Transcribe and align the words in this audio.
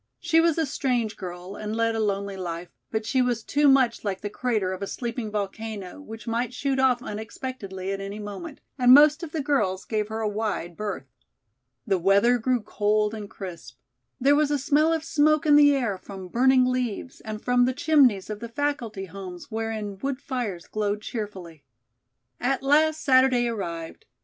She 0.19 0.41
was 0.41 0.57
a 0.57 0.65
strange 0.65 1.15
girl 1.15 1.55
and 1.55 1.75
led 1.75 1.93
a 1.93 1.99
lonely 1.99 2.35
life, 2.35 2.69
but 2.89 3.05
she 3.05 3.21
was 3.21 3.43
too 3.43 3.67
much 3.67 4.03
like 4.03 4.21
the 4.21 4.31
crater 4.31 4.73
of 4.73 4.81
a 4.81 4.87
sleeping 4.87 5.29
volcano, 5.29 6.01
which 6.01 6.25
might 6.25 6.55
shoot 6.55 6.79
off 6.79 7.03
unexpectedly 7.03 7.91
at 7.91 8.01
any 8.01 8.17
moment, 8.17 8.61
and 8.79 8.95
most 8.95 9.21
of 9.21 9.31
the 9.31 9.43
girls 9.43 9.85
gave 9.85 10.07
her 10.07 10.19
a 10.19 10.27
wide 10.27 10.75
berth. 10.75 11.05
The 11.85 11.99
weather 11.99 12.39
grew 12.39 12.61
cold 12.61 13.13
and 13.13 13.29
crisp. 13.29 13.77
There 14.19 14.35
was 14.35 14.49
a 14.49 14.57
smell 14.57 14.91
of 14.91 15.03
smoke 15.03 15.45
in 15.45 15.55
the 15.55 15.75
air 15.75 15.99
from 15.99 16.29
burning 16.29 16.65
leaves 16.65 17.21
and 17.23 17.39
from 17.39 17.65
the 17.65 17.71
chimneys 17.73 18.31
of 18.31 18.39
the 18.39 18.49
faculty 18.49 19.05
homes 19.05 19.51
wherein 19.51 19.99
wood 19.99 20.19
fires 20.19 20.65
glowed 20.65 21.01
cheerfully. 21.03 21.63
At 22.39 22.63
last 22.63 23.03
Saturday 23.05 23.47
arrived. 23.47 24.07